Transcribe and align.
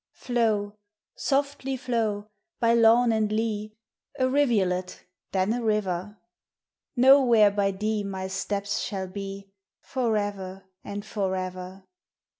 Flow, 0.13 0.77
softly 1.15 1.77
flow, 1.77 2.25
by 2.59 2.73
lawn 2.73 3.11
and 3.11 3.31
lea, 3.31 3.75
A 4.17 4.27
rivulet 4.27 5.05
then 5.31 5.53
a 5.53 5.61
river: 5.63 6.17
No 6.95 7.23
where 7.23 7.51
by 7.51 7.69
thee 7.69 8.03
my 8.03 8.27
steps 8.27 8.79
shall 8.79 9.05
be, 9.05 9.51
For 9.79 10.17
ever 10.17 10.63
and 10.83 11.05
for 11.05 11.35
ever. 11.35 11.83